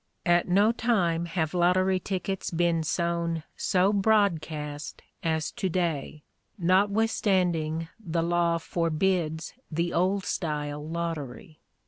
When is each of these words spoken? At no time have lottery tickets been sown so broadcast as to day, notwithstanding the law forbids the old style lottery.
At 0.25 0.47
no 0.49 0.71
time 0.71 1.25
have 1.27 1.53
lottery 1.53 1.99
tickets 1.99 2.49
been 2.49 2.81
sown 2.81 3.43
so 3.55 3.93
broadcast 3.93 5.03
as 5.21 5.51
to 5.51 5.69
day, 5.69 6.23
notwithstanding 6.57 7.87
the 8.03 8.23
law 8.23 8.57
forbids 8.57 9.53
the 9.69 9.93
old 9.93 10.25
style 10.25 10.83
lottery. 10.89 11.59